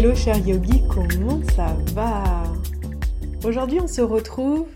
hello 0.00 0.14
cher 0.14 0.38
yogi, 0.48 0.82
comment 0.88 1.42
ça 1.54 1.76
va? 1.92 2.44
Aujourd'hui 3.44 3.80
on 3.82 3.86
se 3.86 4.00
retrouve 4.00 4.66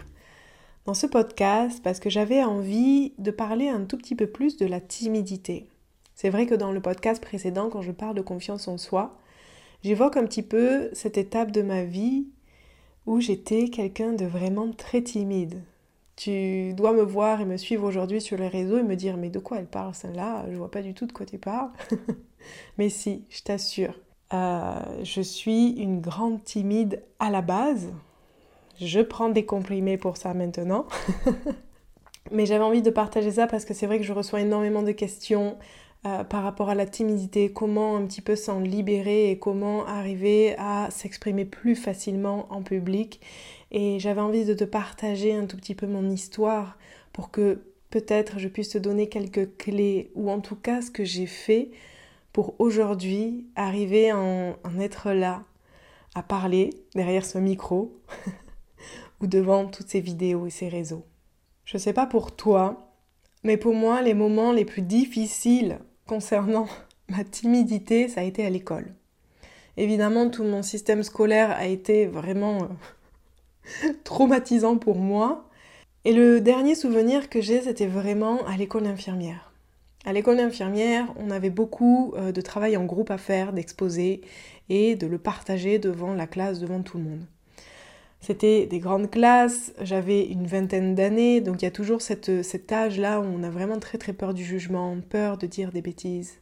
dans 0.85 0.93
ce 0.93 1.07
podcast 1.07 1.81
parce 1.83 1.99
que 1.99 2.11
j'avais 2.11 2.45
envie 2.45 3.15
de 3.17 3.31
parler 3.31 3.71
un 3.71 3.87
tout 3.87 3.97
petit 3.97 4.17
peu 4.17 4.27
plus 4.27 4.59
de 4.59 4.67
la 4.67 4.81
timidité. 4.81 5.71
C'est 6.15 6.29
vrai 6.29 6.45
que 6.45 6.55
dans 6.55 6.73
le 6.73 6.83
podcast 6.83 7.23
précédent, 7.23 7.71
quand 7.71 7.81
je 7.81 7.91
parle 7.91 8.15
de 8.15 8.21
confiance 8.21 8.69
en 8.69 8.77
soi, 8.77 9.17
j'évoque 9.83 10.19
un 10.19 10.27
petit 10.27 10.43
peu 10.43 10.91
cette 10.93 11.17
étape 11.17 11.53
de 11.53 11.63
ma 11.63 11.85
vie 11.85 12.27
où 13.07 13.19
j'étais 13.19 13.71
quelqu'un 13.71 14.13
de 14.13 14.27
vraiment 14.27 14.73
très 14.73 15.01
timide. 15.01 15.63
Tu 16.17 16.75
dois 16.75 16.93
me 16.93 17.01
voir 17.03 17.41
et 17.41 17.47
me 17.47 17.57
suivre 17.57 17.89
aujourd'hui 17.89 18.21
sur 18.21 18.37
les 18.37 18.49
réseaux 18.49 18.77
et 18.77 18.83
me 18.83 18.95
dire 18.95 19.17
mais 19.17 19.31
de 19.31 19.39
quoi 19.39 19.59
elle 19.59 19.69
parle 19.69 19.95
celle-là? 19.95 20.45
Je 20.51 20.57
vois 20.59 20.71
pas 20.71 20.83
du 20.83 20.93
tout 20.93 21.07
de 21.07 21.13
quoi 21.13 21.25
tu 21.25 21.39
parles. 21.39 21.71
mais 22.77 22.91
si, 22.91 23.25
je 23.31 23.41
t'assure. 23.41 23.95
Euh, 24.35 24.81
je 25.05 25.21
suis 25.21 25.71
une 25.71 26.01
grande 26.01 26.43
timide 26.43 27.03
à 27.21 27.31
la 27.31 27.41
base. 27.41 27.93
Je 28.81 29.01
prends 29.01 29.29
des 29.29 29.45
comprimés 29.47 29.97
pour 29.97 30.17
ça 30.17 30.35
maintenant. 30.35 30.87
mais 32.33 32.47
j'avais 32.47 32.65
envie 32.65 32.83
de 32.83 32.91
partager 32.91 33.31
ça 33.31 33.47
parce 33.47 33.65
que 33.65 33.75
c'est 33.75 33.87
vrai 33.87 33.99
que 33.99 34.05
je 34.05 34.13
reçois 34.13 34.41
énormément 34.41 34.83
de 34.83 34.91
questions 34.91 35.57
euh, 36.07 36.25
par 36.25 36.43
rapport 36.43 36.69
à 36.69 36.75
la 36.75 36.87
timidité, 36.87 37.53
comment 37.53 37.97
un 37.97 38.07
petit 38.07 38.23
peu 38.23 38.35
s'en 38.35 38.61
libérer 38.61 39.31
et 39.31 39.39
comment 39.39 39.87
arriver 39.87 40.57
à 40.59 40.89
s'exprimer 40.91 41.45
plus 41.45 41.77
facilement 41.77 42.47
en 42.51 42.63
public. 42.63 43.21
Et 43.71 44.01
j'avais 44.01 44.21
envie 44.21 44.45
de 44.45 44.55
te 44.55 44.65
partager 44.65 45.33
un 45.35 45.47
tout 45.47 45.57
petit 45.57 45.75
peu 45.75 45.87
mon 45.87 46.11
histoire 46.11 46.77
pour 47.13 47.31
que 47.31 47.61
peut-être 47.91 48.41
je 48.41 48.49
puisse 48.49 48.71
te 48.71 48.79
donner 48.79 49.09
quelques 49.09 49.57
clés 49.57 50.11
ou 50.17 50.31
en 50.31 50.41
tout 50.41 50.57
cas 50.57 50.83
ce 50.83 50.91
que 50.91 51.05
j'ai 51.05 51.27
fait 51.27 51.71
pour 52.35 52.57
aujourd'hui 52.59 53.47
arriver 53.55 54.11
à 54.11 54.19
en 54.19 54.81
être 54.81 55.13
là, 55.13 55.45
à 56.17 56.23
parler 56.25 56.71
derrière 56.97 57.25
ce 57.25 57.39
micro 57.39 57.97
ou 59.21 59.29
devant 59.29 59.67
toutes 59.67 59.89
ces 59.89 60.01
vidéos 60.01 60.45
et 60.45 60.51
ces 60.51 60.69
réseaux. 60.69 61.05
Je 61.65 61.77
ne 61.77 61.81
sais 61.81 61.93
pas 61.93 62.07
pour 62.07 62.35
toi, 62.35 62.93
mais 63.45 63.57
pour 63.57 63.73
moi, 63.73 64.03
les 64.03 64.15
moments 64.15 64.51
les 64.51 64.65
plus 64.65 64.83
difficiles 64.83 65.79
concernant 66.09 66.67
ma 67.09 67.23
timidité, 67.23 68.09
ça 68.09 68.23
a 68.23 68.25
été 68.25 68.45
à 68.45 68.51
l'école. 68.51 68.93
Évidemment, 69.77 70.29
tout 70.29 70.43
mon 70.43 70.65
système 70.65 71.05
scolaire 71.05 71.53
a 71.53 71.67
été 71.67 72.07
vraiment 72.07 72.65
euh, 73.85 73.93
traumatisant 74.05 74.77
pour 74.77 74.97
moi. 74.97 75.49
Et 76.05 76.13
le 76.13 76.41
dernier 76.41 76.75
souvenir 76.75 77.31
que 77.31 77.41
j'ai, 77.41 77.63
c'était 77.63 77.87
vraiment 77.87 78.45
à 78.47 78.57
l'école 78.57 78.89
infirmière. 78.89 79.54
À 80.07 80.13
l'école 80.13 80.39
infirmière, 80.39 81.13
on 81.17 81.31
avait 81.31 81.51
beaucoup 81.51 82.13
euh, 82.17 82.31
de 82.31 82.41
travail 82.43 82.77
en 82.77 82.85
groupe 82.85 83.11
à 83.11 83.17
faire, 83.17 83.55
d'exposer 83.55 84.21
et 84.69 84.97
de 84.97 85.07
le 85.07 85.17
partager 85.17 85.79
devant 85.79 86.13
la 86.13 86.27
classe, 86.27 86.61
devant 86.61 86.83
tout 86.83 86.99
le 86.99 87.05
monde. 87.05 87.25
C'était 88.21 88.67
des 88.67 88.81
grandes 88.81 89.11
classes, 89.11 89.73
j'avais 89.81 90.25
une 90.27 90.47
vingtaine 90.47 90.95
d'années, 90.95 91.41
donc 91.41 91.63
il 91.63 91.65
y 91.65 91.69
a 91.69 91.71
toujours 91.71 92.03
cette, 92.03 92.43
cet 92.43 92.71
âge-là 92.71 93.21
où 93.21 93.25
on 93.25 93.43
a 93.43 93.51
vraiment 93.51 93.79
très 93.79 93.97
très 93.97 94.13
peur 94.13 94.35
du 94.35 94.45
jugement, 94.45 94.97
peur 95.09 95.39
de 95.39 95.47
dire 95.47 95.73
des 95.73 95.83
bêtises. 95.83 96.41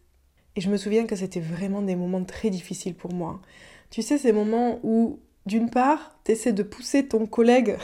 Et 0.56 0.60
je 0.60 0.68
me 0.68 0.76
souviens 0.76 1.06
que 1.06 1.16
c'était 1.16 1.40
vraiment 1.40 1.82
des 1.82 1.96
moments 1.96 2.24
très 2.24 2.50
difficiles 2.50 2.94
pour 2.94 3.12
moi. 3.12 3.40
Tu 3.90 4.02
sais, 4.02 4.18
ces 4.18 4.32
moments 4.32 4.80
où, 4.82 5.20
d'une 5.46 5.70
part, 5.70 6.18
tu 6.24 6.32
essaies 6.32 6.52
de 6.52 6.62
pousser 6.62 7.06
ton 7.06 7.26
collègue 7.26 7.76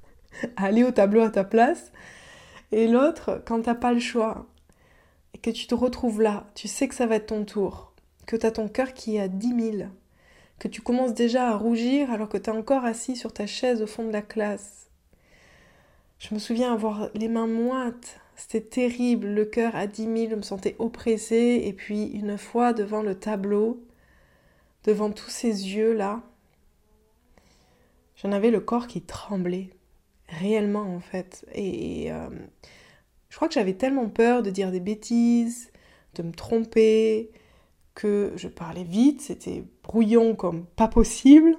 à 0.56 0.64
aller 0.64 0.84
au 0.84 0.90
tableau 0.90 1.20
à 1.20 1.30
ta 1.30 1.44
place, 1.44 1.92
et 2.72 2.86
l'autre, 2.86 3.42
quand 3.46 3.62
t'as 3.62 3.74
pas 3.74 3.92
le 3.92 4.00
choix, 4.00 4.46
et 5.34 5.38
que 5.38 5.50
tu 5.50 5.66
te 5.66 5.74
retrouves 5.74 6.22
là, 6.22 6.46
tu 6.54 6.68
sais 6.68 6.88
que 6.88 6.94
ça 6.94 7.06
va 7.06 7.16
être 7.16 7.26
ton 7.26 7.44
tour, 7.44 7.92
que 8.26 8.36
tu 8.36 8.46
as 8.46 8.52
ton 8.52 8.68
cœur 8.68 8.94
qui 8.94 9.16
est 9.16 9.20
à 9.20 9.28
10 9.28 9.72
000, 9.78 9.88
que 10.58 10.68
tu 10.68 10.82
commences 10.82 11.14
déjà 11.14 11.50
à 11.50 11.56
rougir 11.56 12.10
alors 12.10 12.28
que 12.28 12.38
tu 12.38 12.50
es 12.50 12.52
encore 12.52 12.84
assis 12.84 13.16
sur 13.16 13.32
ta 13.32 13.46
chaise 13.46 13.82
au 13.82 13.86
fond 13.86 14.04
de 14.04 14.12
la 14.12 14.22
classe. 14.22 14.90
Je 16.18 16.34
me 16.34 16.38
souviens 16.38 16.72
avoir 16.72 17.10
les 17.14 17.28
mains 17.28 17.46
moites, 17.46 18.20
c'était 18.36 18.60
terrible, 18.60 19.28
le 19.28 19.44
cœur 19.44 19.74
à 19.76 19.86
dix 19.86 20.06
mille, 20.06 20.30
je 20.30 20.36
me 20.36 20.42
sentais 20.42 20.76
oppressée, 20.78 21.62
et 21.64 21.72
puis 21.72 22.06
une 22.06 22.38
fois 22.38 22.72
devant 22.72 23.02
le 23.02 23.14
tableau, 23.14 23.82
devant 24.84 25.10
tous 25.10 25.30
ces 25.30 25.48
yeux-là, 25.48 26.22
j'en 28.16 28.32
avais 28.32 28.50
le 28.50 28.60
corps 28.60 28.86
qui 28.86 29.02
tremblait, 29.02 29.70
réellement 30.28 30.94
en 30.94 31.00
fait. 31.00 31.46
Et, 31.52 32.12
euh, 32.12 32.28
je 33.28 33.36
crois 33.36 33.48
que 33.48 33.54
j'avais 33.54 33.74
tellement 33.74 34.08
peur 34.08 34.42
de 34.42 34.50
dire 34.50 34.70
des 34.70 34.80
bêtises, 34.80 35.70
de 36.14 36.22
me 36.22 36.32
tromper, 36.32 37.30
que 37.94 38.32
je 38.36 38.48
parlais 38.48 38.84
vite, 38.84 39.20
c'était 39.20 39.64
brouillon 39.82 40.34
comme 40.34 40.64
pas 40.64 40.88
possible. 40.88 41.56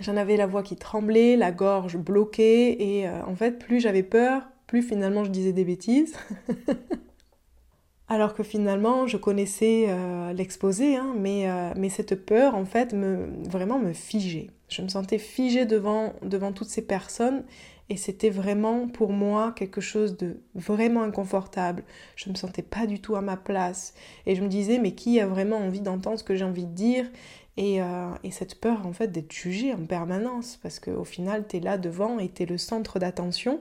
J'en 0.00 0.16
avais 0.16 0.36
la 0.36 0.46
voix 0.46 0.62
qui 0.62 0.76
tremblait, 0.76 1.36
la 1.36 1.52
gorge 1.52 1.98
bloquée, 1.98 2.98
et 2.98 3.06
euh, 3.06 3.22
en 3.26 3.34
fait, 3.34 3.58
plus 3.58 3.80
j'avais 3.80 4.02
peur, 4.02 4.42
plus 4.66 4.82
finalement 4.82 5.24
je 5.24 5.30
disais 5.30 5.52
des 5.52 5.64
bêtises. 5.64 6.16
Alors 8.08 8.34
que 8.34 8.42
finalement, 8.42 9.06
je 9.06 9.18
connaissais 9.18 9.86
euh, 9.88 10.32
l'exposé, 10.32 10.96
hein, 10.96 11.14
mais, 11.16 11.48
euh, 11.48 11.72
mais 11.76 11.90
cette 11.90 12.26
peur, 12.26 12.56
en 12.56 12.64
fait, 12.64 12.92
me, 12.92 13.28
vraiment 13.48 13.78
me 13.78 13.92
figeait. 13.92 14.48
Je 14.68 14.82
me 14.82 14.88
sentais 14.88 15.18
figée 15.18 15.64
devant 15.64 16.12
toutes 16.52 16.68
ces 16.68 16.82
personnes 16.82 17.44
et 17.90 17.96
c'était 17.96 18.30
vraiment 18.30 18.86
pour 18.86 19.12
moi 19.12 19.52
quelque 19.56 19.80
chose 19.80 20.16
de 20.16 20.40
vraiment 20.54 21.02
inconfortable. 21.02 21.82
Je 22.14 22.28
ne 22.28 22.34
me 22.34 22.38
sentais 22.38 22.62
pas 22.62 22.86
du 22.86 23.00
tout 23.00 23.16
à 23.16 23.20
ma 23.20 23.36
place. 23.36 23.94
Et 24.26 24.36
je 24.36 24.42
me 24.42 24.48
disais, 24.48 24.78
mais 24.78 24.94
qui 24.94 25.18
a 25.18 25.26
vraiment 25.26 25.56
envie 25.56 25.80
d'entendre 25.80 26.16
ce 26.16 26.22
que 26.22 26.36
j'ai 26.36 26.44
envie 26.44 26.66
de 26.66 26.72
dire? 26.72 27.10
Et, 27.56 27.82
euh, 27.82 28.12
et, 28.22 28.30
cette 28.30 28.60
peur 28.60 28.86
en 28.86 28.92
fait 28.92 29.08
d'être 29.08 29.32
jugé 29.32 29.74
en 29.74 29.84
permanence. 29.86 30.56
Parce 30.62 30.78
qu'au 30.78 31.02
final, 31.02 31.48
tu 31.48 31.56
es 31.56 31.60
là 31.60 31.78
devant 31.78 32.20
et 32.20 32.28
tu 32.28 32.44
es 32.44 32.46
le 32.46 32.58
centre 32.58 33.00
d'attention. 33.00 33.60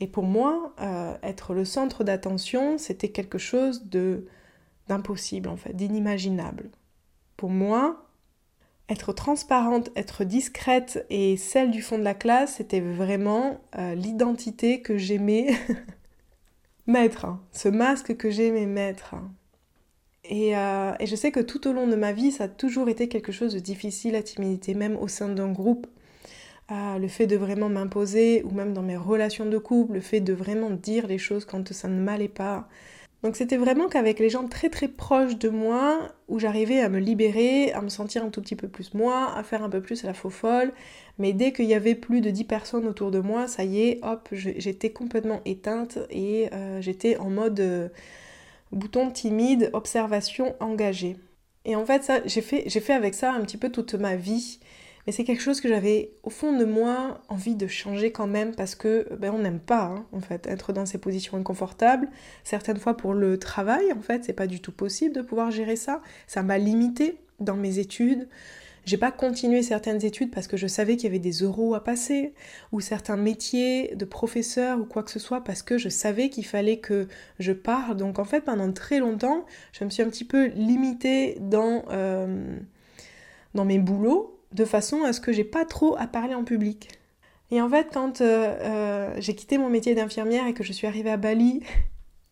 Et 0.00 0.08
pour 0.08 0.24
moi, 0.24 0.74
euh, 0.80 1.14
être 1.22 1.54
le 1.54 1.64
centre 1.64 2.02
d'attention, 2.02 2.76
c'était 2.76 3.10
quelque 3.10 3.38
chose 3.38 3.86
de 3.86 4.26
d'impossible 4.88 5.48
en 5.48 5.56
fait, 5.56 5.74
d'inimaginable. 5.74 6.70
Pour 7.36 7.50
moi, 7.50 8.04
être 8.88 9.12
transparente, 9.12 9.90
être 9.96 10.24
discrète 10.24 11.06
et 11.10 11.36
celle 11.36 11.70
du 11.70 11.82
fond 11.82 11.98
de 11.98 12.04
la 12.04 12.14
classe, 12.14 12.56
c'était 12.56 12.80
vraiment 12.80 13.60
euh, 13.78 13.94
l'identité 13.94 14.82
que 14.82 14.98
j'aimais 14.98 15.54
mettre, 16.86 17.24
hein. 17.24 17.40
ce 17.52 17.68
masque 17.68 18.16
que 18.16 18.30
j'aimais 18.30 18.66
mettre. 18.66 19.14
Euh, 20.32 20.92
et, 20.98 21.06
je 21.06 21.16
sais 21.16 21.30
que 21.30 21.40
tout 21.40 21.66
au 21.68 21.72
long 21.72 21.86
de 21.86 21.96
ma 21.96 22.12
vie, 22.12 22.32
ça 22.32 22.44
a 22.44 22.48
toujours 22.48 22.88
été 22.88 23.08
quelque 23.08 23.32
chose 23.32 23.54
de 23.54 23.58
difficile, 23.58 24.12
la 24.12 24.22
timidité, 24.22 24.74
même 24.74 24.96
au 24.96 25.08
sein 25.08 25.28
d'un 25.28 25.52
groupe. 25.52 25.86
Euh, 26.70 26.98
le 26.98 27.08
fait 27.08 27.26
de 27.26 27.36
vraiment 27.36 27.68
m'imposer, 27.68 28.42
ou 28.44 28.50
même 28.50 28.72
dans 28.72 28.82
mes 28.82 28.96
relations 28.96 29.44
de 29.44 29.58
couple, 29.58 29.94
le 29.94 30.00
fait 30.00 30.20
de 30.20 30.32
vraiment 30.32 30.70
dire 30.70 31.06
les 31.06 31.18
choses 31.18 31.44
quand 31.44 31.72
ça 31.72 31.88
ne 31.88 32.00
m'allait 32.00 32.28
pas, 32.28 32.68
donc 33.24 33.36
c'était 33.36 33.56
vraiment 33.56 33.88
qu'avec 33.88 34.18
les 34.18 34.28
gens 34.28 34.46
très 34.46 34.68
très 34.68 34.86
proches 34.86 35.38
de 35.38 35.48
moi, 35.48 36.12
où 36.28 36.38
j'arrivais 36.38 36.80
à 36.80 36.90
me 36.90 36.98
libérer, 36.98 37.72
à 37.72 37.80
me 37.80 37.88
sentir 37.88 38.22
un 38.22 38.28
tout 38.28 38.42
petit 38.42 38.54
peu 38.54 38.68
plus 38.68 38.92
moi, 38.92 39.34
à 39.34 39.42
faire 39.42 39.64
un 39.64 39.70
peu 39.70 39.80
plus 39.80 40.04
la 40.04 40.12
faux 40.12 40.28
folle. 40.28 40.74
Mais 41.18 41.32
dès 41.32 41.50
qu'il 41.50 41.64
y 41.64 41.72
avait 41.72 41.94
plus 41.94 42.20
de 42.20 42.28
10 42.28 42.44
personnes 42.44 42.86
autour 42.86 43.10
de 43.10 43.20
moi, 43.20 43.48
ça 43.48 43.64
y 43.64 43.80
est, 43.80 44.00
hop, 44.02 44.28
j'étais 44.32 44.90
complètement 44.90 45.40
éteinte 45.46 45.98
et 46.10 46.50
euh, 46.52 46.82
j'étais 46.82 47.16
en 47.16 47.30
mode 47.30 47.60
euh, 47.60 47.88
bouton 48.72 49.10
timide, 49.10 49.70
observation 49.72 50.54
engagée. 50.60 51.16
Et 51.64 51.76
en 51.76 51.86
fait, 51.86 52.04
ça, 52.04 52.20
j'ai 52.26 52.42
fait, 52.42 52.64
j'ai 52.66 52.80
fait 52.80 52.92
avec 52.92 53.14
ça 53.14 53.32
un 53.32 53.40
petit 53.40 53.56
peu 53.56 53.70
toute 53.72 53.94
ma 53.94 54.16
vie. 54.16 54.60
Mais 55.06 55.12
c'est 55.12 55.24
quelque 55.24 55.42
chose 55.42 55.60
que 55.60 55.68
j'avais 55.68 56.12
au 56.22 56.30
fond 56.30 56.56
de 56.56 56.64
moi 56.64 57.20
envie 57.28 57.54
de 57.54 57.66
changer 57.66 58.10
quand 58.10 58.26
même 58.26 58.54
parce 58.54 58.74
que 58.74 59.06
ben, 59.18 59.32
on 59.34 59.38
n'aime 59.38 59.60
pas 59.60 59.84
hein, 59.84 60.20
fait 60.20 60.46
être 60.46 60.72
dans 60.72 60.86
ces 60.86 60.98
positions 60.98 61.36
inconfortables. 61.36 62.08
Certaines 62.42 62.78
fois 62.78 62.96
pour 62.96 63.12
le 63.12 63.38
travail 63.38 63.92
en 63.92 64.00
fait 64.00 64.24
c'est 64.24 64.32
pas 64.32 64.46
du 64.46 64.60
tout 64.60 64.72
possible 64.72 65.14
de 65.14 65.22
pouvoir 65.22 65.50
gérer 65.50 65.76
ça. 65.76 66.00
Ça 66.26 66.42
m'a 66.42 66.58
limité 66.58 67.18
dans 67.40 67.56
mes 67.56 67.78
études. 67.78 68.28
J'ai 68.86 68.98
pas 68.98 69.10
continué 69.10 69.62
certaines 69.62 70.04
études 70.04 70.30
parce 70.30 70.46
que 70.46 70.58
je 70.58 70.66
savais 70.66 70.96
qu'il 70.96 71.04
y 71.04 71.06
avait 71.06 71.18
des 71.18 71.42
euros 71.42 71.74
à 71.74 71.82
passer, 71.82 72.34
ou 72.70 72.80
certains 72.80 73.16
métiers 73.16 73.94
de 73.96 74.04
professeur 74.04 74.78
ou 74.78 74.84
quoi 74.84 75.02
que 75.02 75.10
ce 75.10 75.18
soit 75.18 75.42
parce 75.42 75.62
que 75.62 75.78
je 75.78 75.88
savais 75.88 76.28
qu'il 76.28 76.44
fallait 76.44 76.78
que 76.78 77.08
je 77.38 77.52
parle. 77.52 77.96
Donc 77.96 78.18
en 78.18 78.24
fait 78.24 78.42
pendant 78.42 78.70
très 78.72 78.98
longtemps, 78.98 79.46
je 79.72 79.84
me 79.84 79.90
suis 79.90 80.02
un 80.02 80.08
petit 80.08 80.24
peu 80.24 80.46
limitée 80.48 81.38
dans, 81.40 81.84
euh, 81.90 82.58
dans 83.54 83.64
mes 83.64 83.78
boulots 83.78 84.33
de 84.54 84.64
façon 84.64 85.02
à 85.02 85.12
ce 85.12 85.20
que 85.20 85.32
j'ai 85.32 85.44
pas 85.44 85.64
trop 85.64 85.96
à 85.98 86.06
parler 86.06 86.34
en 86.34 86.44
public. 86.44 86.88
Et 87.50 87.60
en 87.60 87.68
fait, 87.68 87.88
quand 87.92 88.20
euh, 88.20 88.56
euh, 88.60 89.14
j'ai 89.18 89.34
quitté 89.34 89.58
mon 89.58 89.68
métier 89.68 89.94
d'infirmière 89.94 90.46
et 90.46 90.54
que 90.54 90.64
je 90.64 90.72
suis 90.72 90.86
arrivée 90.86 91.10
à 91.10 91.16
Bali 91.16 91.62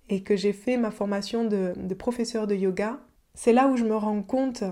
et 0.09 0.23
que 0.23 0.37
j'ai 0.37 0.53
fait 0.53 0.77
ma 0.77 0.91
formation 0.91 1.45
de, 1.45 1.75
de 1.77 1.95
professeur 1.95 2.47
de 2.47 2.55
yoga, 2.55 3.01
c'est 3.35 3.53
là 3.53 3.69
où 3.69 3.77
je 3.77 3.85
me 3.85 3.97
rends 3.97 4.23
compte 4.23 4.65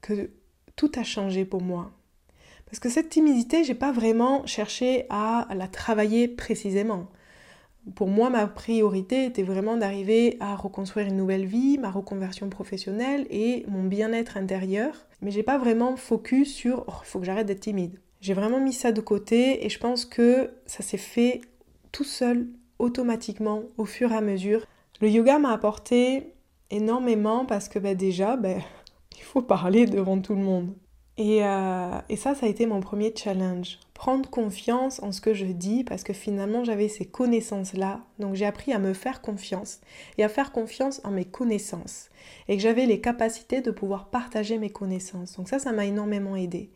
que 0.00 0.30
tout 0.74 0.90
a 0.96 1.04
changé 1.04 1.44
pour 1.44 1.62
moi. 1.62 1.92
Parce 2.66 2.80
que 2.80 2.88
cette 2.88 3.10
timidité, 3.10 3.62
j'ai 3.62 3.74
pas 3.74 3.92
vraiment 3.92 4.44
cherché 4.46 5.06
à 5.08 5.46
la 5.54 5.68
travailler 5.68 6.28
précisément. 6.28 7.08
Pour 7.94 8.08
moi, 8.08 8.30
ma 8.30 8.46
priorité 8.46 9.24
était 9.24 9.42
vraiment 9.42 9.76
d'arriver 9.76 10.36
à 10.40 10.56
reconstruire 10.56 11.06
une 11.06 11.16
nouvelle 11.16 11.46
vie, 11.46 11.78
ma 11.78 11.90
reconversion 11.90 12.48
professionnelle 12.48 13.26
et 13.30 13.64
mon 13.68 13.84
bien-être 13.84 14.36
intérieur. 14.36 15.06
Mais 15.22 15.30
j'ai 15.30 15.44
pas 15.44 15.58
vraiment 15.58 15.96
focus 15.96 16.52
sur 16.52 16.84
oh, 16.88 16.92
faut 17.04 17.20
que 17.20 17.26
j'arrête 17.26 17.46
d'être 17.46 17.60
timide. 17.60 18.00
J'ai 18.20 18.34
vraiment 18.34 18.60
mis 18.60 18.72
ça 18.72 18.92
de 18.92 19.00
côté 19.00 19.64
et 19.64 19.68
je 19.68 19.78
pense 19.78 20.04
que 20.04 20.50
ça 20.66 20.82
s'est 20.82 20.96
fait 20.96 21.42
tout 21.92 22.04
seul, 22.04 22.48
automatiquement, 22.78 23.62
au 23.78 23.84
fur 23.84 24.10
et 24.10 24.16
à 24.16 24.20
mesure. 24.20 24.66
Le 25.00 25.08
yoga 25.08 25.38
m'a 25.38 25.52
apporté 25.52 26.32
énormément 26.70 27.46
parce 27.46 27.68
que 27.68 27.78
ben, 27.78 27.96
déjà, 27.96 28.36
ben, 28.36 28.60
il 29.16 29.22
faut 29.22 29.42
parler 29.42 29.86
devant 29.86 30.20
tout 30.20 30.34
le 30.34 30.42
monde. 30.42 30.74
Euh, 31.18 32.00
et, 32.08 32.16
ça, 32.16 32.34
ça 32.34 32.46
a 32.46 32.48
été 32.48 32.66
mon 32.66 32.80
premier 32.80 33.12
challenge. 33.16 33.78
Prendre 33.94 34.28
confiance 34.28 35.02
en 35.02 35.12
ce 35.12 35.22
que 35.22 35.32
je 35.32 35.46
dis 35.46 35.82
parce 35.82 36.02
que 36.02 36.12
finalement 36.12 36.64
j'avais 36.64 36.88
ces 36.88 37.06
connaissances-là. 37.06 38.00
Donc 38.18 38.34
j'ai 38.34 38.44
appris 38.44 38.72
à 38.74 38.78
me 38.78 38.92
faire 38.92 39.22
confiance 39.22 39.80
et 40.18 40.24
à 40.24 40.28
faire 40.28 40.52
confiance 40.52 41.00
en 41.04 41.10
mes 41.10 41.24
connaissances. 41.24 42.10
Et 42.48 42.56
que 42.56 42.62
j'avais 42.62 42.84
les 42.84 43.00
capacités 43.00 43.62
de 43.62 43.70
pouvoir 43.70 44.08
partager 44.08 44.58
mes 44.58 44.68
connaissances. 44.68 45.36
Donc 45.36 45.48
ça, 45.48 45.58
ça 45.58 45.72
m'a 45.72 45.86
énormément 45.86 46.36
aidé. 46.36 46.70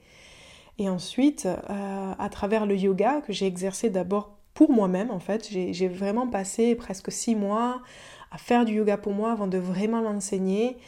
Et 0.79 0.89
ensuite, 0.89 1.45
euh, 1.45 2.13
à 2.19 2.29
travers 2.31 2.65
le 2.65 2.75
yoga 2.75 3.21
que 3.21 3.35
j'ai 3.35 3.47
exercé 3.47 3.91
d'abord 3.91 4.39
pour 4.55 4.73
moi-même 4.73 5.11
en 5.11 5.21
fait, 5.21 5.49
j'ai 5.51 5.89
vraiment 5.89 6.27
passé 6.27 6.75
presque 6.75 7.13
six 7.13 7.35
mois 7.35 7.83
à 8.31 8.39
faire 8.39 8.65
du 8.65 8.75
yoga 8.75 8.97
pour 8.97 9.13
moi 9.13 9.33
avant 9.33 9.47
de 9.47 9.59
vraiment 9.59 10.01
l'enseigner 10.01 10.79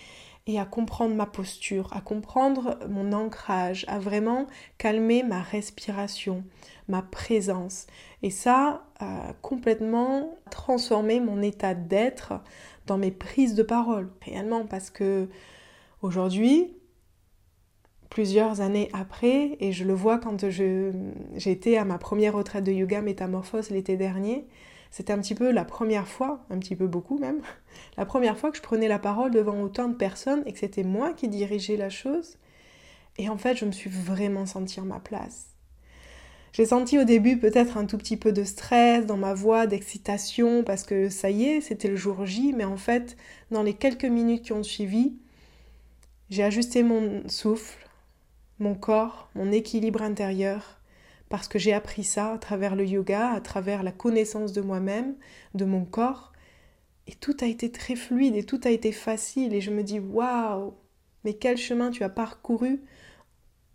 et 0.47 0.59
à 0.59 0.65
comprendre 0.65 1.15
ma 1.15 1.27
posture, 1.27 1.89
à 1.93 2.01
comprendre 2.01 2.79
mon 2.89 3.13
ancrage, 3.13 3.85
à 3.89 3.99
vraiment 3.99 4.47
calmer 4.77 5.23
ma 5.23 5.41
respiration, 5.41 6.45
ma 6.89 7.03
présence. 7.03 7.87
Et 8.23 8.31
ça 8.31 8.85
a 8.99 9.35
complètement 9.41 10.37
transformé 10.51 11.21
mon 11.21 11.43
état 11.43 11.75
d'être 11.75 12.35
dans 12.87 12.99
mes 12.99 13.13
prises 13.13 13.55
de 13.55 13.63
parole, 13.63 14.11
réellement, 14.21 14.67
parce 14.67 14.91
que 14.91 15.29
aujourd'hui, 16.03 16.77
plusieurs 18.11 18.61
années 18.61 18.91
après, 18.93 19.57
et 19.61 19.73
je 19.73 19.85
le 19.85 19.95
vois 19.95 20.19
quand 20.19 20.45
j'étais 21.37 21.77
à 21.77 21.85
ma 21.85 21.99
première 21.99 22.35
retraite 22.35 22.65
de 22.65 22.73
yoga 22.73 23.01
métamorphose 23.01 23.71
l'été 23.71 23.97
dernier, 23.97 24.47
c'était 24.93 25.15
un 25.15 25.19
petit 25.19 25.35
peu 25.35 25.51
la 25.51 25.65
première 25.65 26.07
fois, 26.07 26.45
un 26.51 26.59
petit 26.59 26.77
peu 26.77 26.87
beaucoup 26.87 27.19
même, 27.19 27.41
la 27.97 28.05
première 28.05 28.39
fois 28.39 28.51
que 28.51 28.59
je 28.59 28.63
prenais 28.63 28.89
la 28.89 28.99
parole 28.99 29.33
devant 29.33 29.61
autant 29.63 29.89
de 29.89 29.95
personnes 29.95 30.43
et 30.47 30.53
que 30.53 30.59
c'était 30.59 30.85
moi 30.85 31.15
qui 31.15 31.29
dirigeais 31.29 31.79
la 31.79 31.91
chose. 31.91 32.37
Et 33.17 33.29
en 33.29 33.39
fait, 33.39 33.57
je 33.57 33.65
me 33.65 33.73
suis 33.73 33.91
vraiment 33.91 34.47
sentie 34.47 34.81
en 34.81 34.85
ma 34.85 35.01
place. 35.01 35.49
J'ai 36.53 36.67
senti 36.67 36.99
au 36.99 37.05
début 37.05 37.39
peut-être 37.39 37.79
un 37.79 37.87
tout 37.87 37.97
petit 37.97 38.19
peu 38.19 38.33
de 38.33 38.45
stress 38.45 39.07
dans 39.07 39.17
ma 39.17 39.33
voix, 39.33 39.67
d'excitation, 39.67 40.63
parce 40.63 40.83
que 40.83 41.09
ça 41.09 41.31
y 41.31 41.45
est, 41.45 41.61
c'était 41.63 41.89
le 41.89 41.97
jour 41.97 42.27
J, 42.27 42.53
mais 42.55 42.65
en 42.65 42.77
fait, 42.77 43.17
dans 43.51 43.63
les 43.63 43.73
quelques 43.73 44.05
minutes 44.05 44.45
qui 44.45 44.53
ont 44.53 44.63
suivi, 44.63 45.15
j'ai 46.29 46.43
ajusté 46.43 46.83
mon 46.83 47.27
souffle, 47.31 47.89
mon 48.59 48.75
corps, 48.75 49.31
mon 49.35 49.51
équilibre 49.51 50.03
intérieur, 50.03 50.82
parce 51.33 51.49
que 51.49 51.59
j'ai 51.59 51.73
appris 51.73 52.05
ça 52.05 52.35
à 52.35 52.37
travers 52.37 52.77
le 52.77 52.85
yoga, 52.85 53.31
à 53.31 53.41
travers 53.41 53.83
la 53.83 53.91
connaissance 53.91 54.53
de 54.53 54.61
moi-même, 54.61 55.17
de 55.55 55.65
mon 55.65 55.87
corps. 55.87 56.31
Et 57.07 57.15
tout 57.15 57.35
a 57.41 57.47
été 57.47 57.73
très 57.73 57.97
fluide 57.97 58.37
et 58.37 58.45
tout 58.45 58.61
a 58.65 58.69
été 58.69 58.93
facile. 58.93 59.55
Et 59.55 59.63
je 59.63 59.71
me 59.71 59.83
dis, 59.83 59.99
waouh, 59.99 60.75
mais 61.25 61.33
quel 61.33 61.57
chemin 61.57 61.91
tu 61.91 62.05
as 62.05 62.11
parcouru 62.11 62.83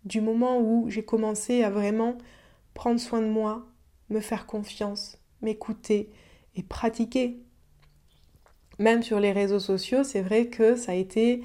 du 0.04 0.20
moment 0.20 0.60
où 0.60 0.88
j'ai 0.88 1.04
commencé 1.04 1.64
à 1.64 1.70
vraiment 1.70 2.16
prendre 2.74 3.00
soin 3.00 3.20
de 3.20 3.26
moi, 3.26 3.66
me 4.08 4.20
faire 4.20 4.46
confiance, 4.46 5.18
m'écouter 5.42 6.12
et 6.54 6.62
pratiquer. 6.62 7.42
Même 8.78 9.02
sur 9.02 9.18
les 9.18 9.32
réseaux 9.32 9.58
sociaux, 9.58 10.04
c'est 10.04 10.22
vrai 10.22 10.46
que 10.46 10.76
ça 10.76 10.92
a 10.92 10.94
été 10.94 11.42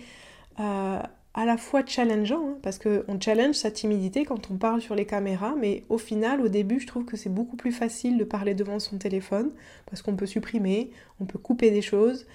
euh, 0.59 1.01
à 1.33 1.45
la 1.45 1.57
fois 1.57 1.83
challengeant, 1.85 2.47
hein, 2.47 2.57
parce 2.61 2.77
qu'on 2.77 3.19
challenge 3.19 3.55
sa 3.55 3.71
timidité 3.71 4.23
quand 4.23 4.51
on 4.51 4.57
parle 4.57 4.81
sur 4.81 4.93
les 4.93 5.05
caméras, 5.05 5.55
mais 5.59 5.83
au 5.89 5.97
final, 5.97 6.41
au 6.41 6.47
début, 6.47 6.79
je 6.79 6.87
trouve 6.87 7.05
que 7.05 7.17
c'est 7.17 7.33
beaucoup 7.33 7.55
plus 7.55 7.71
facile 7.71 8.17
de 8.17 8.23
parler 8.23 8.53
devant 8.53 8.79
son 8.79 8.97
téléphone, 8.97 9.51
parce 9.87 10.01
qu'on 10.01 10.15
peut 10.15 10.27
supprimer, 10.27 10.91
on 11.19 11.25
peut 11.25 11.39
couper 11.39 11.71
des 11.71 11.81
choses. 11.81 12.27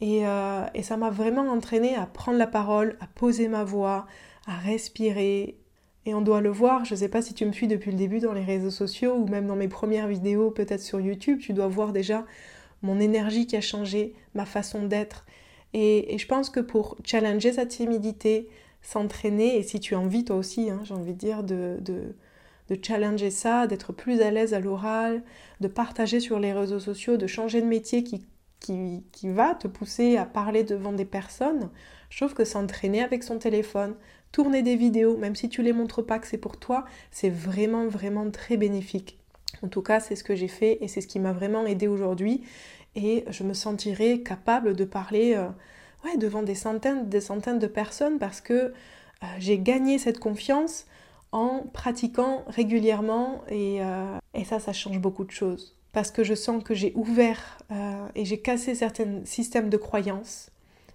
Et, 0.00 0.26
euh, 0.26 0.64
et 0.74 0.82
ça 0.82 0.96
m'a 0.96 1.10
vraiment 1.10 1.42
entraîné 1.42 1.94
à 1.94 2.06
prendre 2.06 2.38
la 2.38 2.46
parole, 2.46 2.96
à 3.00 3.06
poser 3.06 3.48
ma 3.48 3.64
voix, 3.64 4.06
à 4.46 4.56
respirer. 4.56 5.56
Et 6.06 6.14
on 6.14 6.22
doit 6.22 6.40
le 6.40 6.50
voir, 6.50 6.84
je 6.84 6.94
ne 6.94 6.98
sais 6.98 7.08
pas 7.08 7.22
si 7.22 7.34
tu 7.34 7.44
me 7.44 7.52
suis 7.52 7.68
depuis 7.68 7.92
le 7.92 7.98
début 7.98 8.18
dans 8.18 8.32
les 8.32 8.44
réseaux 8.44 8.70
sociaux 8.70 9.14
ou 9.14 9.28
même 9.28 9.46
dans 9.46 9.56
mes 9.56 9.68
premières 9.68 10.08
vidéos, 10.08 10.50
peut-être 10.50 10.80
sur 10.80 10.98
YouTube, 10.98 11.38
tu 11.40 11.52
dois 11.52 11.68
voir 11.68 11.92
déjà 11.92 12.24
mon 12.82 12.98
énergie 12.98 13.46
qui 13.46 13.56
a 13.56 13.60
changé, 13.60 14.14
ma 14.34 14.46
façon 14.46 14.86
d'être. 14.86 15.26
Et, 15.74 16.16
je 16.18 16.26
pense 16.26 16.50
que 16.50 16.60
pour 16.60 16.96
challenger 17.04 17.52
sa 17.52 17.66
timidité, 17.66 18.48
s'entraîner, 18.82 19.56
et 19.58 19.62
si 19.62 19.80
tu 19.80 19.94
as 19.94 20.00
envie 20.00 20.24
toi 20.24 20.36
aussi, 20.36 20.70
hein, 20.70 20.80
j'ai 20.84 20.94
envie 20.94 21.12
de 21.12 21.18
dire, 21.18 21.42
de, 21.42 22.14
challenger 22.82 23.30
ça, 23.30 23.66
d'être 23.66 23.92
plus 23.92 24.20
à 24.20 24.30
l'aise 24.30 24.54
à 24.54 24.60
l'oral, 24.60 25.22
de 25.60 25.68
partager 25.68 26.20
sur 26.20 26.38
les 26.38 26.52
réseaux 26.52 26.80
sociaux, 26.80 27.16
de 27.16 27.26
changer 27.26 27.60
de 27.60 27.66
métier 27.66 28.04
qui, 28.04 28.24
qui, 28.60 29.04
qui 29.12 29.28
va 29.28 29.54
te 29.54 29.68
pousser 29.68 30.16
à 30.16 30.24
parler 30.24 30.64
devant 30.64 30.92
des 30.92 31.04
personnes, 31.04 31.68
je 32.10 32.18
trouve 32.18 32.34
que 32.34 32.44
s'entraîner 32.44 33.02
avec 33.02 33.22
son 33.22 33.38
téléphone, 33.38 33.94
tourner 34.32 34.62
des 34.62 34.76
vidéos, 34.76 35.16
même 35.16 35.34
si 35.34 35.48
tu 35.48 35.62
les 35.62 35.72
montres 35.72 36.04
pas 36.04 36.18
que 36.18 36.26
c'est 36.26 36.38
pour 36.38 36.56
toi, 36.56 36.84
c'est 37.10 37.30
vraiment, 37.30 37.86
vraiment 37.86 38.30
très 38.30 38.56
bénéfique. 38.56 39.18
En 39.62 39.68
tout 39.68 39.82
cas, 39.82 40.00
c'est 40.00 40.16
ce 40.16 40.24
que 40.24 40.34
j'ai 40.34 40.48
fait 40.48 40.78
et 40.80 40.88
c'est 40.88 41.00
ce 41.00 41.06
qui 41.06 41.18
m'a 41.18 41.32
vraiment 41.32 41.66
aidé 41.66 41.88
aujourd'hui 41.88 42.42
et 42.96 43.24
je 43.30 43.44
me 43.44 43.54
sentirais 43.54 44.20
capable 44.20 44.74
de 44.74 44.84
parler 44.84 45.34
euh, 45.34 45.48
devant 46.18 46.42
des 46.42 46.54
centaines, 46.54 47.08
des 47.08 47.20
centaines 47.20 47.58
de 47.58 47.66
personnes 47.66 48.18
parce 48.18 48.40
que 48.40 48.54
euh, 48.54 48.72
j'ai 49.38 49.58
gagné 49.58 49.98
cette 49.98 50.18
confiance 50.18 50.86
en 51.32 51.64
pratiquant 51.72 52.44
régulièrement 52.48 53.42
et, 53.48 53.78
euh, 53.80 54.16
et, 54.34 54.44
ça, 54.44 54.58
ça 54.58 54.72
change 54.72 54.98
beaucoup 54.98 55.24
de 55.24 55.30
choses. 55.30 55.76
Parce 55.92 56.10
que 56.10 56.24
je 56.24 56.34
sens 56.34 56.62
que 56.62 56.74
j'ai 56.74 56.92
ouvert 56.94 57.58
et 58.14 58.24
j'ai 58.24 58.38
cassé 58.38 58.76
certains 58.76 59.24
systèmes 59.24 59.68
de 59.68 59.76
croyances, 59.76 60.50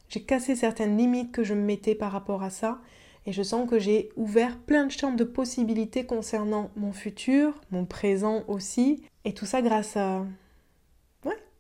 j'ai 0.07 0.21
cassé 0.21 0.55
certaines 0.55 0.97
limites 0.97 1.33
que 1.33 1.43
je 1.43 1.53
me 1.53 1.61
mettais 1.61 1.95
par 1.95 2.13
rapport 2.13 2.43
à 2.43 2.49
ça. 2.49 2.79
Et 3.25 3.33
je 3.33 3.43
sens 3.43 3.69
que 3.69 3.77
j'ai 3.77 4.09
ouvert 4.15 4.57
plein 4.57 4.85
de 4.85 4.91
champs 4.91 5.11
de 5.11 5.25
possibilités 5.25 6.05
concernant 6.05 6.69
mon 6.77 6.93
futur, 6.93 7.59
mon 7.71 7.83
présent 7.83 8.43
aussi, 8.47 9.03
et 9.25 9.33
tout 9.33 9.45
ça 9.45 9.61
grâce 9.61 9.97
à, 9.97 10.23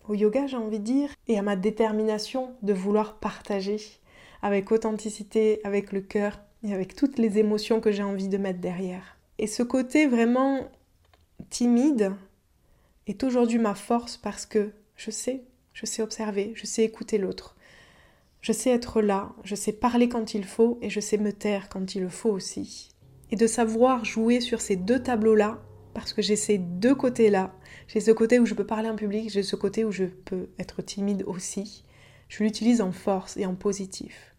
au 0.07 0.13
yoga, 0.13 0.47
j'ai 0.47 0.57
envie 0.57 0.79
de 0.79 0.83
dire, 0.83 1.09
et 1.27 1.37
à 1.37 1.41
ma 1.41 1.55
détermination 1.55 2.53
de 2.61 2.73
vouloir 2.73 3.19
partager 3.19 3.77
avec 4.41 4.71
authenticité, 4.71 5.59
avec 5.63 5.91
le 5.91 6.01
cœur 6.01 6.39
et 6.63 6.73
avec 6.73 6.95
toutes 6.95 7.17
les 7.17 7.39
émotions 7.39 7.81
que 7.81 7.91
j'ai 7.91 8.03
envie 8.03 8.27
de 8.27 8.37
mettre 8.37 8.59
derrière. 8.59 9.17
Et 9.37 9.47
ce 9.47 9.63
côté 9.63 10.07
vraiment 10.07 10.69
timide 11.49 12.13
est 13.07 13.23
aujourd'hui 13.23 13.59
ma 13.59 13.75
force 13.75 14.17
parce 14.17 14.45
que 14.45 14.71
je 14.95 15.11
sais, 15.11 15.43
je 15.73 15.85
sais 15.85 16.01
observer, 16.01 16.53
je 16.55 16.65
sais 16.65 16.83
écouter 16.83 17.17
l'autre. 17.17 17.55
Je 18.41 18.51
sais 18.51 18.69
être 18.69 19.01
là, 19.01 19.33
je 19.43 19.55
sais 19.55 19.73
parler 19.73 20.07
quand 20.07 20.35
il 20.35 20.45
faut 20.45 20.77
et 20.81 20.89
je 20.89 20.99
sais 20.99 21.17
me 21.17 21.33
taire 21.33 21.67
quand 21.67 21.95
il 21.95 22.03
le 22.03 22.09
faut 22.09 22.29
aussi. 22.29 22.89
Et 23.31 23.35
de 23.35 23.47
savoir 23.47 24.05
jouer 24.05 24.39
sur 24.39 24.61
ces 24.61 24.75
deux 24.75 25.01
tableaux-là, 25.01 25.59
parce 25.95 26.11
que 26.13 26.21
j'ai 26.21 26.35
ces 26.35 26.57
deux 26.57 26.93
côtés-là, 26.93 27.55
j'ai 27.87 28.01
ce 28.01 28.11
côté 28.11 28.37
où 28.37 28.45
je 28.45 28.53
peux 28.53 28.65
parler 28.67 28.89
en 28.89 28.97
public, 28.97 29.29
j'ai 29.29 29.43
ce 29.43 29.55
côté 29.55 29.85
où 29.85 29.91
je 29.91 30.03
peux 30.03 30.49
être 30.59 30.81
timide 30.81 31.23
aussi. 31.25 31.85
Je 32.27 32.43
l'utilise 32.43 32.81
en 32.81 32.91
force 32.91 33.37
et 33.37 33.45
en 33.45 33.55
positif. 33.55 34.35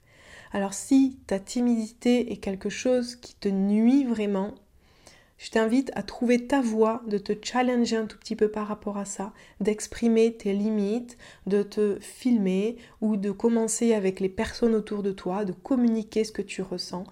Alors 0.52 0.74
si 0.74 1.18
ta 1.26 1.38
timidité 1.40 2.30
est 2.30 2.36
quelque 2.36 2.68
chose 2.68 3.16
qui 3.16 3.34
te 3.34 3.48
nuit 3.48 4.04
vraiment, 4.04 4.54
je 5.38 5.50
t'invite 5.50 5.90
à 5.94 6.02
trouver 6.02 6.46
ta 6.46 6.60
voie, 6.60 7.02
de 7.06 7.16
te 7.16 7.32
challenger 7.42 7.96
un 7.96 8.06
tout 8.06 8.18
petit 8.18 8.36
peu 8.36 8.50
par 8.50 8.68
rapport 8.68 8.98
à 8.98 9.06
ça, 9.06 9.32
d'exprimer 9.60 10.36
tes 10.36 10.52
limites, 10.52 11.16
de 11.46 11.62
te 11.62 11.98
filmer 12.00 12.76
ou 13.00 13.16
de 13.16 13.30
commencer 13.30 13.94
avec 13.94 14.20
les 14.20 14.28
personnes 14.28 14.74
autour 14.74 15.02
de 15.02 15.12
toi, 15.12 15.46
de 15.46 15.52
communiquer 15.52 16.24
ce 16.24 16.32
que 16.32 16.42
tu 16.42 16.60
ressens. 16.60 17.04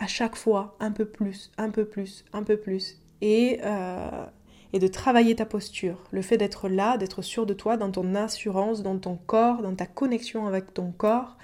À 0.00 0.08
chaque 0.08 0.36
fois, 0.36 0.76
un 0.80 0.90
peu 0.90 1.04
plus, 1.04 1.52
un 1.56 1.70
peu 1.70 1.84
plus, 1.84 2.24
un 2.32 2.42
peu 2.42 2.56
plus. 2.56 3.00
Et, 3.20 3.60
euh, 3.64 4.26
et 4.72 4.78
de 4.78 4.86
travailler 4.86 5.34
ta 5.34 5.46
posture. 5.46 6.04
Le 6.10 6.22
fait 6.22 6.36
d'être 6.36 6.68
là, 6.68 6.96
d'être 6.96 7.22
sûr 7.22 7.46
de 7.46 7.54
toi, 7.54 7.76
dans 7.76 7.90
ton 7.90 8.14
assurance, 8.14 8.82
dans 8.82 8.98
ton 8.98 9.16
corps, 9.16 9.62
dans 9.62 9.74
ta 9.74 9.86
connexion 9.86 10.46
avec 10.46 10.72
ton 10.72 10.92
corps. 10.92 11.36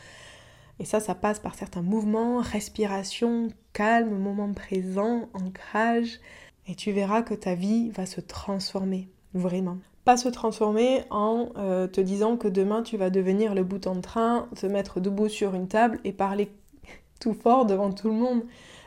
Et 0.79 0.85
ça, 0.85 1.01
ça 1.01 1.15
passe 1.15 1.39
par 1.39 1.55
certains 1.55 1.83
mouvements, 1.83 2.39
respiration, 2.39 3.49
calme, 3.73 4.19
moment 4.19 4.53
présent, 4.53 5.29
ancrage. 5.33 6.21
Et 6.69 6.75
tu 6.75 6.93
verras 6.93 7.23
que 7.23 7.35
ta 7.35 7.55
vie 7.55 7.91
va 7.91 8.07
se 8.07 8.21
transformer, 8.21 9.09
vraiment. 9.35 9.79
Pas 10.05 10.17
se 10.17 10.29
transformer 10.29 11.03
en 11.11 11.49
euh, 11.57 11.87
te 11.87 12.01
disant 12.01 12.37
que 12.37 12.49
demain 12.49 12.83
tu 12.83 12.97
vas 12.97 13.11
devenir 13.11 13.55
le 13.55 13.65
bout 13.65 13.87
en 13.87 14.01
train, 14.01 14.49
te 14.55 14.67
mettre 14.67 15.01
debout 15.01 15.29
sur 15.29 15.55
une 15.55 15.69
table 15.69 15.99
et 16.05 16.13
parler 16.13 16.53
tout 17.21 17.35
fort 17.35 17.67
devant 17.67 17.93
tout 17.93 18.09
le 18.09 18.15
monde, 18.15 18.43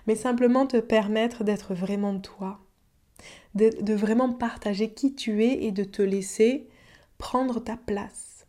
mais 0.08 0.16
simplement 0.16 0.66
te 0.66 0.78
permettre 0.78 1.44
d'être 1.44 1.74
vraiment 1.74 2.20
toi, 2.20 2.60
de, 3.56 3.94
vraiment 3.94 4.32
partager 4.32 4.92
qui 4.92 5.16
tu 5.16 5.44
es 5.44 5.64
et 5.64 5.72
de 5.72 5.84
te 5.84 6.02
laisser 6.02 6.68
prendre 7.18 7.60
ta 7.60 7.78
place. 7.78 8.46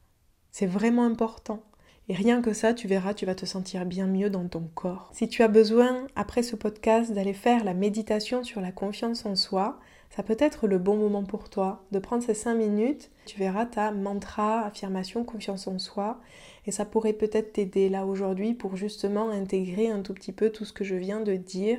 C'est 0.52 0.66
vraiment 0.66 1.04
important. 1.04 1.62
Et 2.08 2.14
rien 2.14 2.42
que 2.42 2.52
ça, 2.52 2.74
tu 2.74 2.88
verras, 2.88 3.14
tu 3.14 3.24
vas 3.24 3.36
te 3.36 3.46
sentir 3.46 3.86
bien 3.86 4.06
mieux 4.06 4.30
dans 4.30 4.48
ton 4.48 4.68
corps. 4.74 5.10
Si 5.12 5.28
tu 5.28 5.42
as 5.42 5.48
besoin, 5.48 6.06
après 6.16 6.42
ce 6.42 6.56
podcast, 6.56 7.12
d'aller 7.12 7.32
faire 7.32 7.62
la 7.62 7.74
méditation 7.74 8.42
sur 8.42 8.60
la 8.60 8.72
confiance 8.72 9.26
en 9.26 9.36
soi, 9.36 9.78
ça 10.10 10.24
peut 10.24 10.36
être 10.40 10.66
le 10.66 10.78
bon 10.78 10.96
moment 10.96 11.22
pour 11.22 11.48
toi 11.48 11.84
de 11.92 12.00
prendre 12.00 12.24
ces 12.24 12.34
5 12.34 12.54
minutes. 12.56 13.12
Tu 13.26 13.38
verras 13.38 13.64
ta 13.64 13.92
mantra, 13.92 14.62
affirmation, 14.62 15.22
confiance 15.22 15.68
en 15.68 15.78
soi. 15.78 16.20
Et 16.66 16.72
ça 16.72 16.84
pourrait 16.84 17.12
peut-être 17.12 17.52
t'aider 17.52 17.88
là 17.88 18.04
aujourd'hui 18.04 18.54
pour 18.54 18.76
justement 18.76 19.30
intégrer 19.30 19.88
un 19.88 20.02
tout 20.02 20.12
petit 20.12 20.32
peu 20.32 20.50
tout 20.50 20.64
ce 20.64 20.72
que 20.72 20.84
je 20.84 20.96
viens 20.96 21.20
de 21.20 21.36
dire. 21.36 21.78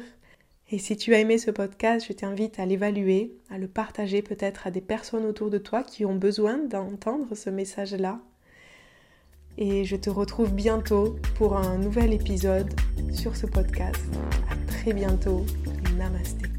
Et 0.71 0.77
si 0.77 0.95
tu 0.95 1.13
as 1.13 1.19
aimé 1.19 1.37
ce 1.37 1.51
podcast, 1.51 2.05
je 2.07 2.13
t'invite 2.13 2.59
à 2.59 2.65
l'évaluer, 2.65 3.35
à 3.49 3.57
le 3.57 3.67
partager 3.67 4.21
peut-être 4.21 4.67
à 4.67 4.71
des 4.71 4.81
personnes 4.81 5.25
autour 5.25 5.49
de 5.49 5.57
toi 5.57 5.83
qui 5.83 6.05
ont 6.05 6.15
besoin 6.15 6.57
d'entendre 6.57 7.35
ce 7.35 7.49
message-là 7.49 8.21
et 9.57 9.85
je 9.85 9.95
te 9.95 10.09
retrouve 10.09 10.53
bientôt 10.53 11.17
pour 11.35 11.55
un 11.55 11.77
nouvel 11.77 12.13
épisode 12.13 12.73
sur 13.11 13.35
ce 13.35 13.45
podcast. 13.45 14.01
À 14.49 14.55
très 14.67 14.93
bientôt. 14.93 15.45
Namasté. 15.97 16.50